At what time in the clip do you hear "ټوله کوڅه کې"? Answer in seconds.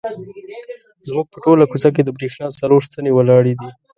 1.43-2.01